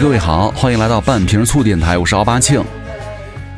[0.00, 2.62] 各位好，欢迎来到半瓶醋电台，我是奥巴庆。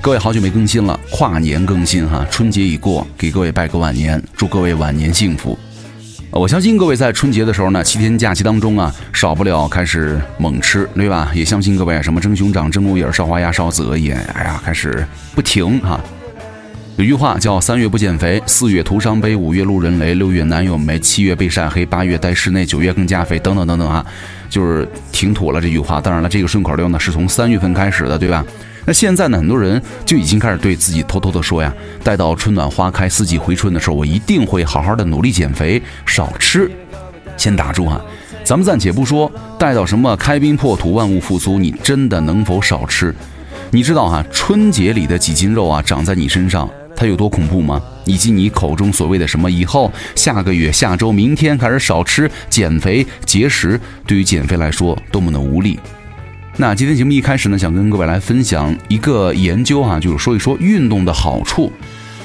[0.01, 5.59] 各位好久没更新了，跨年更新哈，春节已过，给各位拜个晚年，祝各位晚年幸福。
[6.31, 11.31] 我相信各位在春节的时候呢，七天假期当中啊，少不了开始猛吃，对吧？
[11.35, 16.01] 也相信各位什么蒸熊掌、蒸鹿眼、烧花鸭、烧子鹅也，哎呀，开始不停哈。
[16.97, 24.05] 有句话叫“三月不减肥，四月徒伤悲，五月路人雷，六月男友没，七月被晒黑，八月待室内，九月更加肥”等等等等啊，
[24.51, 25.99] 就是挺土了这句话。
[25.99, 28.45] 当然了，这个顺口溜呢是从三月份开始的，对吧？
[28.85, 31.73] 那现在呢，很多人就已经开始对自己偷偷的说呀
[32.05, 36.71] ：“待到春暖花开，四季回春的时候，我一定会好好的努力减肥，少吃。”
[37.39, 37.99] 先打住啊，
[38.45, 43.15] 咱们暂且不说，待到什么开冰破土，万物复苏，你真的能否少吃？
[43.71, 46.69] 你知道哈，春节里的几斤肉啊，长在你身上。
[47.01, 47.83] 它有多恐怖吗？
[48.05, 55.81] 以及你口中所谓的什么以后、下个月、下周、明天开始少吃、减肥、节食，对于减肥来说多么的无力。
[56.59, 61.73] 那今天节目一开始呢，想跟各位来分享一个研究哈，就是说一说运动的好处。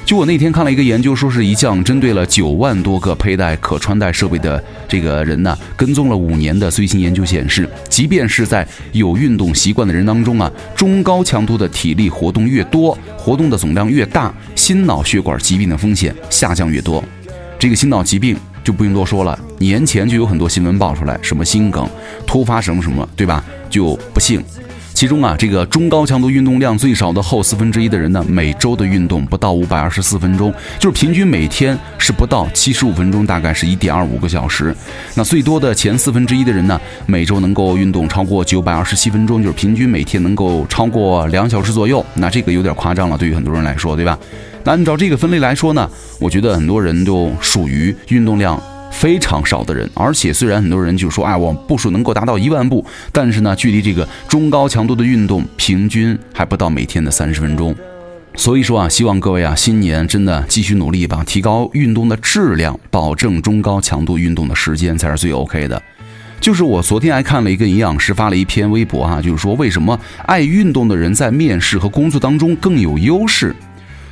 [0.06, 17.04] 就我那天看了一个研究，说是一项针对了九万多个佩戴可穿戴设备的这个人呢，跟踪了五年的最新研究显示，即便是在有运动习惯的人当中啊，中高强度的体力活动越多，活动的总量越大，心脑血管疾病的风险下降越多。
[17.58, 21.90] 这个心脑疾病就不用多说了，年前就有很多新闻爆出来，什么心梗、
[22.28, 23.44] 突发什么什么，对吧？
[23.76, 24.42] 就不幸。
[24.94, 34.74] 其中啊，这个中高强度运动量最少的后四分之一的人呢，每周的运动不到五百二十四分钟，就是平均每天是不到七十五分钟，大概是一点二五个小时。
[35.14, 42.04] 那最多的前四分之一的人呢，每周能够运动超过九百二十七分钟，就是平均每天能够超过两小时左右。
[42.14, 44.18] 那这个有点夸张了，对于很多人来说，对吧？
[44.64, 45.90] 那按照这个分类来说呢，
[46.22, 48.58] 我觉得很多人都属于运动量。
[48.98, 57.76] 非常少的人，而且虽然很多人就说，哎，我步数能够达到一万步，但是呢，距离这个中高强度的运动，平均还不到每天的三十分钟。
[58.36, 65.82] 所以说啊，希望各位啊，新年真的继续努力吧，提高运动的质量，保证中高强度运动的时间才是最 OK 的。
[66.42, 73.56] 就是我昨天还看了一个营养师发了一篇微博啊，就是说为什么爱运动的人在面试和工作当中更有优势。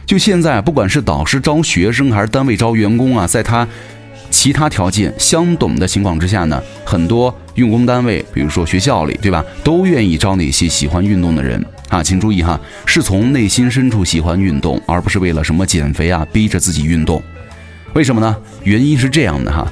[0.05, 3.65] 就现在，不管是导师招学生还是单位招员工啊，在他
[4.33, 12.01] 其他条件相等的情况之下呢，很多用工单位，比如说学校里，对吧，都愿意招那些喜欢运动的人啊。
[12.01, 17.21] 请注意哈，是从内心深处喜欢运动，而不是为了什么减肥啊，逼着自己运动。
[17.93, 18.35] 为什么呢？
[18.63, 19.71] 原因是这样的哈。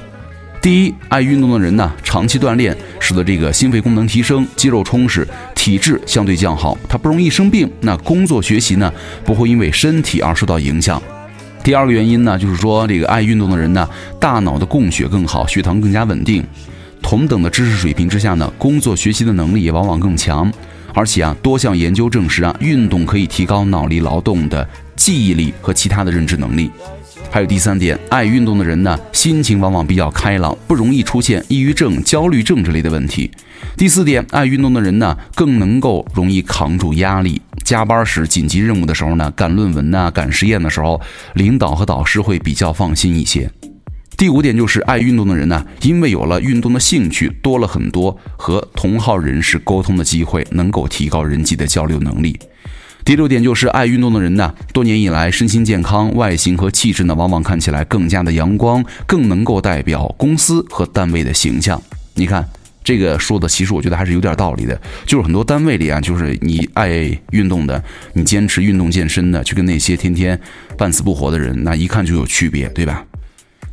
[0.62, 7.68] 第一，爱运动的人呢，长期锻炼，使得这个心肺功能提升，肌肉充实，体质相对较好，他不容易生病。
[7.80, 8.92] 那工作学习呢，
[9.24, 11.02] 不会因为身体而受到影响。
[11.62, 16.44] 第二个原因呢，就是说这个爱运动的人呢，大脑的供血更好，血糖更加稳定。
[17.00, 20.52] 同等的知识水平之下呢，工作学习的能力也往往更强。
[20.94, 26.70] 而且啊，多项研究证实啊，运动可以提高脑力劳动的记忆力和其他的认知能力。
[27.30, 33.30] 还有第三点，爱运动的人呢，心情往往比较开朗，不容易出现抑郁症、焦虑症之类的问题。
[33.76, 37.40] 第四点，爱运动的人呢，更能够容易扛住压力。
[37.64, 41.00] 加班时、紧急任务的时候呢，赶论文呐、赶实验的时候，
[41.34, 43.50] 领导和导师会比较放心一些。
[44.16, 52.38] 第五点就是爱运动的人呢，因为有了运动的兴趣，多了很多和同好人士沟通的机会，能够提高人际的交流能力。
[53.04, 61.82] 第六点就是爱运动的人呢，多年以来身心健康，外形和气质呢，往往看起来更加的阳光，更能够代表公司和单位的形象。
[62.14, 62.48] 你看
[62.84, 64.80] 这个说的，其实我觉得还是有点道理的。
[65.06, 66.88] 就是很多单位里啊，就是你爱
[67.30, 67.82] 运动的，
[68.12, 70.38] 你坚持运动健身的，去跟那些天天
[70.76, 73.04] 半死不活的人，那一看就有区别，对吧？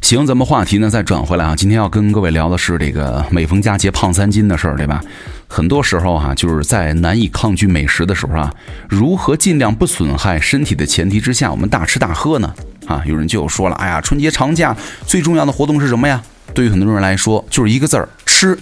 [0.02, 5.04] 行，咱们话题呢再转回来啊，今天要跟各位聊的是这个每逢佳节胖三斤的事儿，对吧？
[5.48, 8.54] 很多时候哈，就是在难以抗拒美食的时候啊，
[8.88, 12.54] 如何尽量不损害身体的前提之下，我们大吃大喝呢？
[12.86, 14.76] 啊，有人就说了，哎呀，春节长假
[15.06, 16.24] 最重要的活动是什么呀？
[16.54, 18.58] 对于很多人来说，就是一个字儿吃。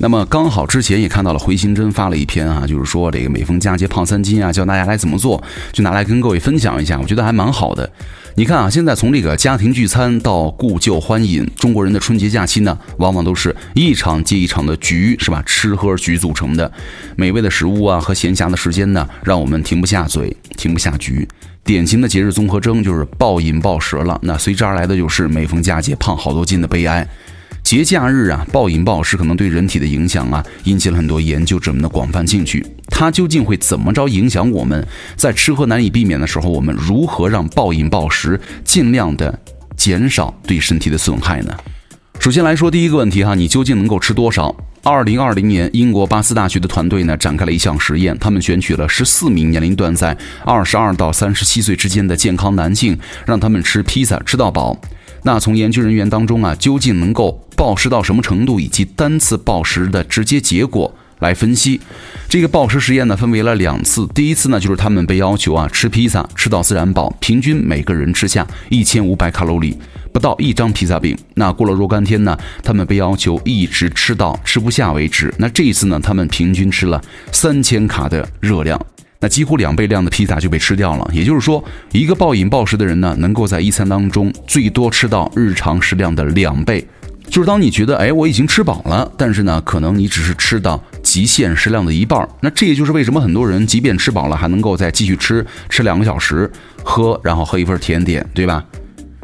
[0.00, 5.42] 那么刚好之前也看到了回心针发了一篇啊，就是说这个每逢佳节胖三斤啊，教大家来怎么做，
[5.72, 7.90] 就拿来跟各位分享一下，我觉得还蛮好的。
[8.36, 15.42] 你看啊，现在从这个家庭聚餐到故旧欢饮，中国人的春节假期呢，往往都是一场接一场的局，是吧？
[15.44, 16.70] 吃喝局组成的，
[17.16, 21.26] 美味的食物啊和闲暇的时间呢，让我们停不下嘴，停不下局。
[21.64, 27.06] 典型的节日综合征就是暴饮暴食了，那随之而来的就是每逢佳节胖好多斤的悲哀。
[27.68, 32.66] 节假日啊，暴饮暴食可能对人体的影响啊，引起了很多研究者们的广泛兴趣。
[32.86, 34.82] 它究竟会怎么着影响我们？
[35.16, 39.38] 在吃喝难以避免的时候，我们如何让暴饮暴食尽量的
[39.76, 41.54] 减少对身体的损害呢？
[42.18, 44.56] 首先来说第一个问题哈，你究竟能够吃多少？
[44.82, 54.74] 二零二零年，英国巴斯大学的团队呢展开了一项实验，他们选取了十四名年龄段在二十二到三十七岁之间的健康男性，让他们吃披萨吃到饱。
[55.22, 61.80] 那从研究人员当中啊，究竟能够暴食到什么程度，以及单次暴食的直接结果来分析。
[62.28, 64.06] 这个暴食实验呢，分为了两次。
[64.14, 69.76] 第一次呢，就是他们被要求啊吃披萨吃到自然饱，平均每个人吃下一千五百卡路里，
[70.12, 71.16] 不到一张披萨饼。
[71.34, 75.34] 那过了若干天呢，他们被要求一直吃到吃不下为止。
[75.38, 78.80] 那这一次呢，他们平均吃了三千卡的热量，
[79.20, 81.08] 那几乎两倍量的披萨就被吃掉了。
[81.12, 81.62] 也就是说，
[81.92, 86.86] 一个暴饮暴食的人呢，能够在一餐当中最多吃到日常食量的两倍。
[87.28, 92.26] 就是当你觉得哎我已经吃饱了，但是呢，可能你只是吃到极限食量的一半。
[92.40, 96.50] 那这也就是为什么很多人即便吃饱了，还能够再继续吃，吃两个小时，
[96.82, 98.64] 喝然后喝一份甜点，对吧？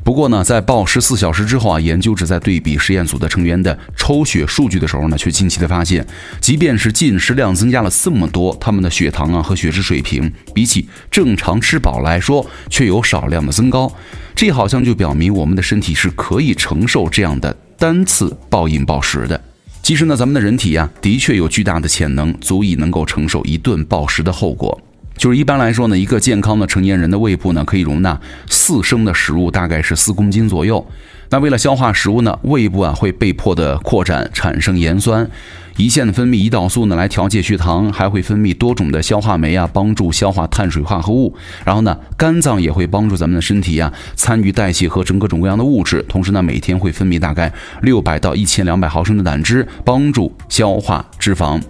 [0.04, 6.06] 不过呢，在暴食四小时之后啊，研究者在对比实验组的成员的抽血数据的时候呢，却惊奇的发现，
[6.42, 13.90] 即便是进食量增加了这么多，他们的血糖啊和血脂水平比起正常吃饱来说，却有少量的增高。
[14.36, 17.56] 这好像就表明我们的身体是可以承受这样的。
[17.78, 19.42] 单次暴饮暴食的，
[19.82, 24.78] 其实呢，咱们的人体呀，的确有巨大的潜能，足以能够承受一顿暴食的后果。
[25.16, 30.84] 就是一般来说呢，一个健康的成年人的胃部呢，可以容纳四升的食物，大概是四公斤左右。
[31.30, 35.28] 那为了消化食物呢，胃部啊会被迫的扩展，产生盐酸。
[35.76, 41.34] 胰腺分泌胰岛素呢，来调节血糖，还会分泌多种的消化酶啊，帮助消化碳水化合物。
[41.64, 46.04] 然后呢，肝脏也会帮助咱们的身体啊，参与代谢合成各种各样的物质。
[46.08, 47.52] 同时呢，每天会分泌大概
[47.82, 51.60] 六百到一千两百毫升的胆汁，帮助消化脂肪。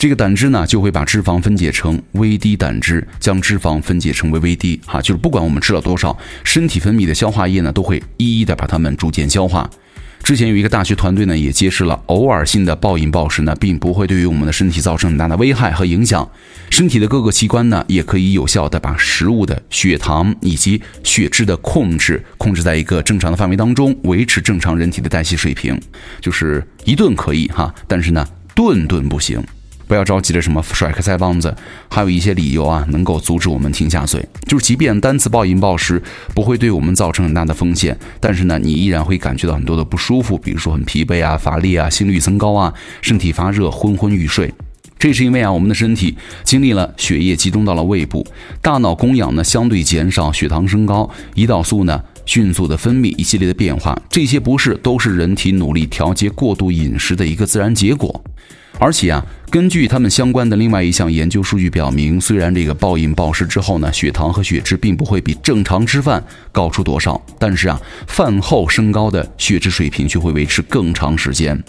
[0.00, 4.80] 这个胆汁呢，就会把脂肪分解成微滴胆汁，将脂肪分解成为微滴。
[4.86, 9.68] 哈，就是不管我们吃了多少，身体分泌的消化液呢，都会一一的把它们逐渐消化。
[10.22, 16.26] 之前有一个大学团队呢，也揭示了偶尔性的暴饮暴食呢，并不会对于我们的身体造成很大的危害和影响。
[16.70, 25.78] 身体的各个器官呢，也可以有效的把食物的血糖以及血脂的控制控制在一个正常的范围当中，维持正常人体的代谢水平。
[26.22, 29.44] 就是一顿可以哈，但是呢，顿顿不行。
[29.90, 31.52] 不要着急着什么甩开腮帮子，
[31.88, 34.24] 还有一些理由啊，能够阻止我们停下嘴。
[34.46, 36.00] 就是即便单次暴饮暴食
[36.32, 42.72] 不会对我们造成很大的风险，但是呢，你依然会感觉到很多的不舒服，比如说很疲惫啊、乏力啊、心率增高啊、
[43.02, 44.54] 身体发热、昏昏欲睡。
[44.96, 48.24] 这是因为啊，我们的身体经历了血液集中到了胃部，
[48.62, 58.22] 大脑供氧呢相对减少，血糖升高，胰岛素呢迅速的分泌，一系列的变化，这些不适都是人体努力调节过度饮食的一个自然结果。
[58.82, 71.62] 而且啊，根据他们相关的另外一项研究数据表明，虽然这个暴饮暴食之后呢，血糖和血脂并不会比正常吃饭高出多少，但是啊，饭后升高的血脂水平却会维持更长时间，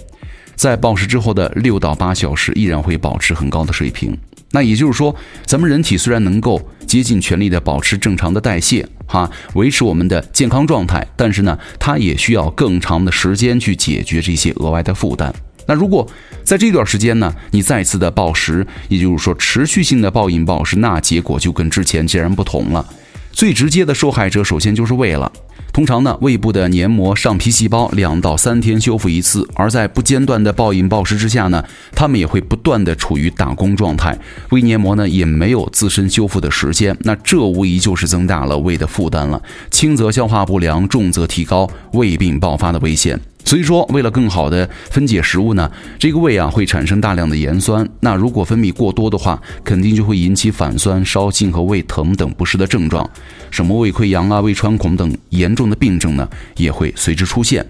[0.56, 4.18] 在暴食之后的六到八小时依然会保持很高的水平。
[4.52, 5.14] 那也就是说，
[5.46, 15.34] 咱们人体虽然能够竭尽全力的保持正常的代谢，哈，维持我们的健康状态，但是呢，它也需要更长的时间去解决这些额外的负担。
[15.68, 16.08] 那如果
[16.44, 22.86] 在这段时间呢，你再次的暴食，也就是说持续性的暴饮暴食，那结果就跟之前截然不同了。
[23.32, 25.32] 最直接的受害者，首先就是胃了。
[25.72, 31.64] 通常呢，胃部的黏膜上皮细胞两到三天修复一次，而在不间断的暴饮暴食之下呢，
[31.96, 34.18] 它们也会不断的处于打工状态，
[34.50, 43.18] 胃黏膜呢也没有自身修复的时间，那这无疑就是增大了胃的负担了，轻则消化不良，重则提高胃病爆发的危险。
[43.52, 47.86] 所以说，为了更好的分解食物呢，这个胃啊会产生大量的盐酸。
[48.00, 53.06] 那如果分泌过多的话，肯定就会引起反酸、烧心和胃疼等不适的症状。
[53.50, 57.70] 什么胃溃疡啊、胃穿孔等严重的病症呢，也会随之出现。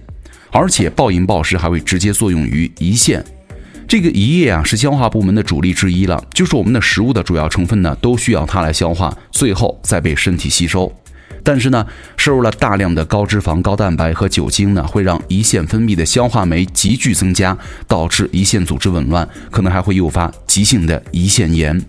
[0.51, 3.25] 而且暴饮暴食还会直接作用于胰腺，
[3.87, 10.93] 这个胰液啊是消化部门的主力之一了，就是我们的食物的主要成分呢都需要它来消化，最后再被身体吸收。
[11.43, 11.85] 但是呢，
[12.17, 17.57] 摄入了大量的高脂肪、高蛋白和酒精呢，会让胰腺分泌的消化酶急剧增加，
[17.87, 21.81] 导致胰腺组织紊乱，可能还会诱发急性的胰腺炎。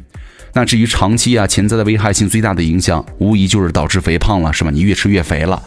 [0.55, 4.71] 那至于长期啊，潜在的危害性最大的影响，无疑就是导致肥胖了，是吧？
[4.71, 5.63] 你越吃越肥了。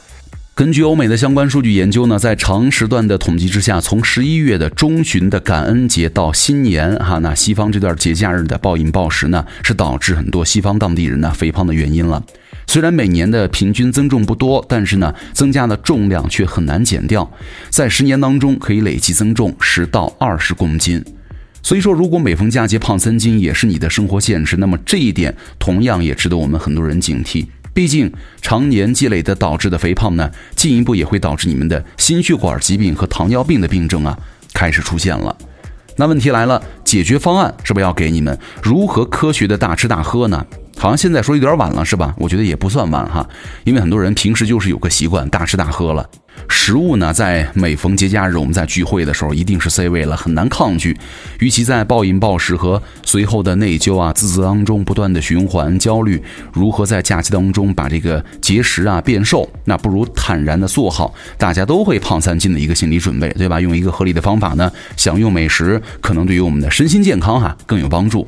[0.55, 12.24] 根据欧美的相关数据研究呢，在长时段的统计之下，从十一月的中旬的感恩节到新年，哈，那西方这段节假日的暴饮暴食呢，是导致很多西方当地人呢肥胖的原因了。
[12.67, 17.29] 虽然每年的平均增重不多，但是呢，增加的重量却很难减掉，
[17.69, 21.03] 在十年当中可以累计增重十到二十公斤。
[21.62, 27.45] 所以说，如果每逢佳节胖三斤也是你的生活现实，那么这一点同样也值得我们很多人警惕。
[27.75, 28.10] 毕竟
[28.41, 34.17] 常年积累的导致的肥胖呢，进一步也会导致你们的心血管疾病和糖尿病的病症啊
[34.53, 35.36] 开始出现了。
[35.98, 38.39] 那问题来了，解决方案是不是要给你们？
[38.63, 40.46] 如何科学的大吃大喝呢？
[40.77, 42.15] 好像现在说有点晚了，是吧？
[42.17, 43.27] 我觉得也不算晚哈，
[43.65, 46.10] 因为很多人平时就是有个习惯，大吃大喝了。
[46.48, 50.98] 食物呢，在每逢节假日，我们在聚会的时候，一定是 C 位了，很难抗拒。
[51.39, 56.22] 与其在暴饮暴食和随后的内疚啊、自责当中不断的循环焦虑，
[56.54, 63.62] 如何在假期当中把这个节食啊变瘦，那不如坦然的做好大家都会胖三斤的一个心理准备，对吧？
[63.62, 68.27] 用一个合理的方法呢，享用美食，可能对于我们的身心健康哈更有帮助。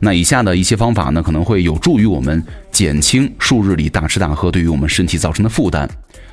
[0.00, 5.88] 那以下的一些方法呢，可能会有助于我们减轻数日里大吃大喝对于我们身体造成的负担。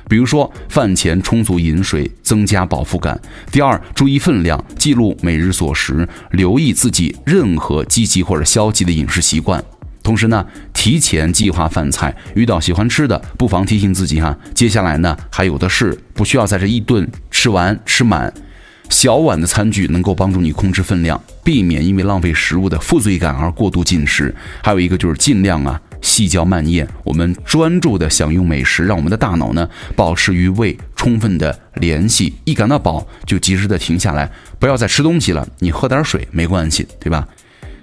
[0.08, 3.20] 比如说，饭前充足饮水，增加饱腹感。
[3.50, 9.62] 第二，注意分量，记录每日所食，留意自己任何积极或者消极的饮食习惯。
[10.04, 18.32] 同时呢，提前计划饭菜，遇到喜欢吃的，不妨提醒自己哈，接下来呢还有的是，不需要在这一顿吃完吃满。
[18.88, 24.32] 小碗的餐具能够帮助你控制分量，避免因为浪费食物的负罪感而过度进食。
[24.62, 32.32] 还有一个就是尽量啊细嚼慢咽，我们专注的享用美食，让我们的大脑呢保持与胃充分的联系。
[32.44, 35.44] 一感到饱就及时的停下来，不要再吃东西了。
[35.58, 37.26] 你喝点水没关系，对吧？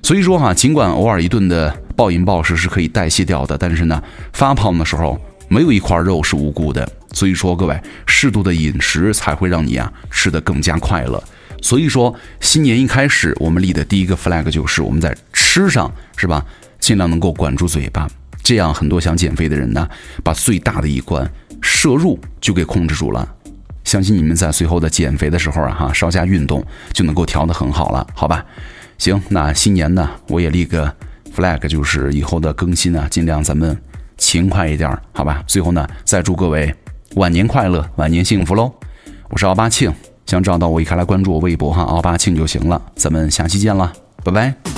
[0.02, 4.02] 所以说哈，尽管偶尔一顿的暴饮暴食是可以代谢掉的，但是呢，
[4.32, 5.20] 发胖的时候。
[5.50, 11.24] 没有一块肉是无辜的，所以说各位适度的饮食才会让你啊吃得更加快乐。
[11.62, 16.44] 所以说新年一开始，我们立的第一个 flag 就是我们在吃上是吧，
[16.84, 18.06] 尽量能够管住嘴巴，
[18.44, 19.88] 这样很多想减肥的人呢，
[20.22, 21.26] 把最大的一关
[21.62, 23.26] 摄入就给控制住了。
[23.86, 26.62] 相信你们在随后的减肥的时候啊哈，稍加运动
[26.92, 28.46] 就能够调得很好了，好吧？
[28.98, 30.94] 行，那新年呢，我也立个
[31.34, 33.78] flag，就是以后的更新啊，尽量咱们。
[34.18, 35.42] 勤快一点，好吧。
[35.48, 36.74] 最后呢，再祝各位
[37.16, 38.72] 晚年快乐，晚年幸福喽！
[39.30, 39.92] 我是奥巴庆，
[40.26, 42.82] 想找到我，一开来关注我微博哈，奥巴庆就行了。
[42.96, 43.92] 咱们下期见了，
[44.24, 44.73] 拜拜。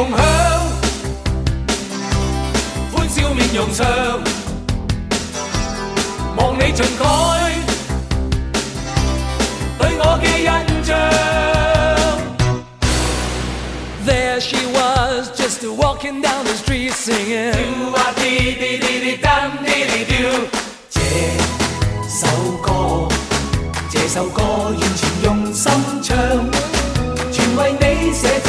[0.00, 0.18] 共享
[2.90, 3.86] 欢笑面容上
[6.38, 7.04] 望你尽改
[9.78, 10.48] 对我嘅印
[10.82, 10.96] 象。
[14.06, 17.52] There she was, just walking down the street singing.
[17.52, 20.48] Do a dee dee dee dee dum dee dee do。
[20.88, 20.98] 这
[22.08, 22.26] 首
[22.62, 23.06] 歌，
[23.90, 25.70] 这首歌完全用心
[26.02, 26.16] 唱，
[27.30, 28.40] 全为你写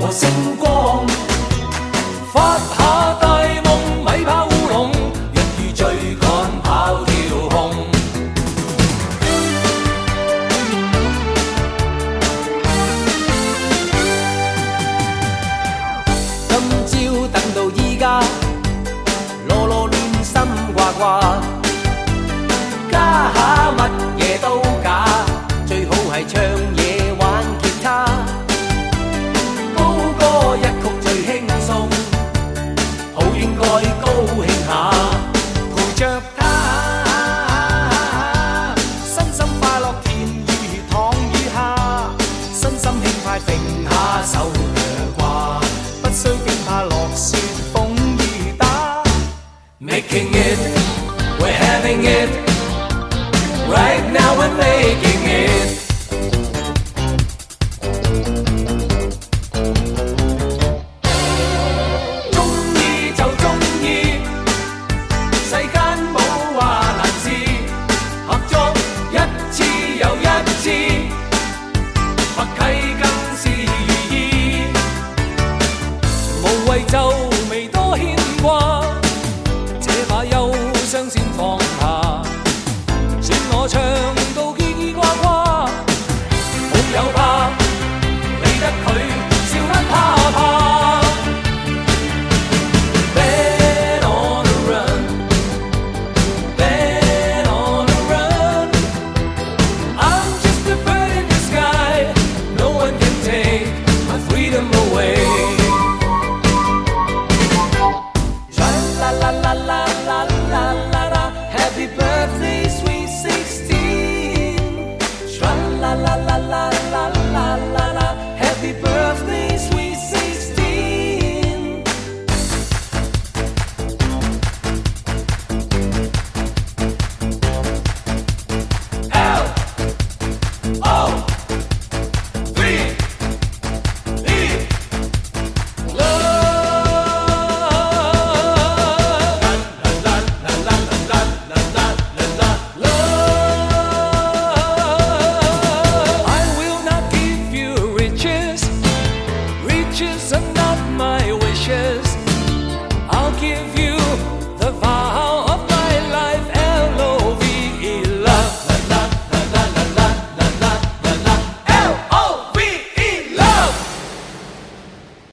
[0.00, 1.04] 和星光。